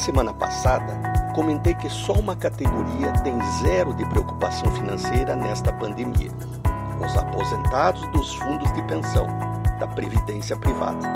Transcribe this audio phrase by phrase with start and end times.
[0.00, 0.98] semana passada,
[1.34, 6.30] comentei que só uma categoria tem zero de preocupação financeira nesta pandemia:
[7.04, 9.26] os aposentados dos fundos de pensão,
[9.78, 11.06] da Previdência Privada.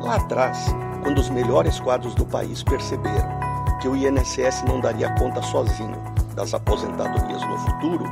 [0.00, 0.66] Lá atrás,
[1.02, 3.40] quando os melhores quadros do país perceberam
[3.80, 5.96] que o INSS não daria conta sozinho
[6.34, 8.04] das aposentadorias no futuro,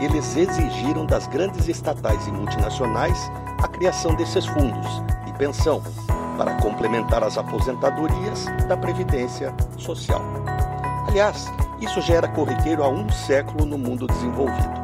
[0.00, 3.30] eles exigiram das grandes estatais e multinacionais
[3.62, 5.82] a criação desses fundos de pensão
[6.36, 10.22] para complementar as aposentadorias da Previdência Social.
[11.08, 14.82] Aliás, isso já era corriqueiro há um século no mundo desenvolvido.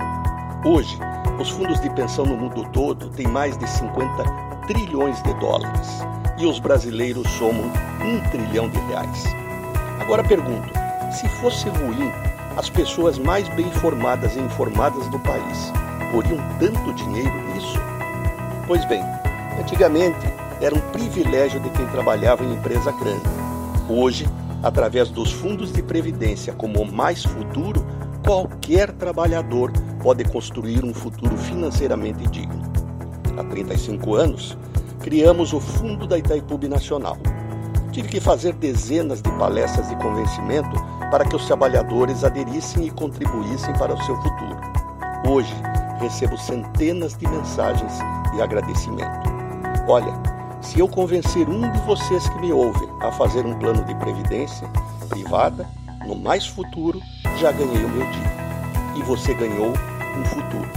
[0.64, 0.98] Hoje,
[1.40, 4.22] os fundos de pensão no mundo todo têm mais de 50
[4.66, 5.88] trilhões de dólares
[6.38, 7.64] e os brasileiros somam
[8.04, 9.24] um trilhão de reais.
[10.00, 10.70] Agora pergunto:
[11.12, 12.12] se fosse ruim,
[12.56, 15.72] as pessoas mais bem informadas e informadas do país
[16.12, 17.78] poriam tanto dinheiro nisso?
[18.66, 19.02] Pois bem,
[19.58, 20.26] antigamente
[20.60, 23.28] era um privilégio de quem trabalhava em empresa grande.
[23.88, 24.28] Hoje,
[24.62, 27.84] através dos fundos de previdência como o Mais Futuro,
[28.24, 29.72] qualquer trabalhador
[30.02, 32.62] pode construir um futuro financeiramente digno.
[33.36, 34.56] Há 35 anos,
[35.00, 37.16] criamos o Fundo da Itaipu Nacional.
[37.90, 40.76] Tive que fazer dezenas de palestras de convencimento
[41.10, 44.60] para que os trabalhadores aderissem e contribuíssem para o seu futuro.
[45.28, 45.54] Hoje,
[45.98, 47.92] recebo centenas de mensagens
[48.32, 49.28] de agradecimento.
[49.88, 50.29] Olha,
[50.60, 54.68] se eu convencer um de vocês que me ouvem a fazer um plano de previdência
[55.08, 55.66] privada,
[56.06, 57.00] no mais futuro,
[57.38, 58.30] já ganhei o meu dia.
[58.96, 60.68] E você ganhou um futuro.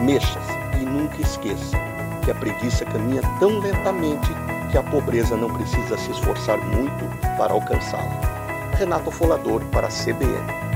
[0.00, 1.76] Mexa-se e nunca esqueça
[2.24, 4.28] que a preguiça caminha tão lentamente
[4.70, 7.04] que a pobreza não precisa se esforçar muito
[7.36, 8.74] para alcançá-la.
[8.76, 10.67] Renato Folador para a CBN.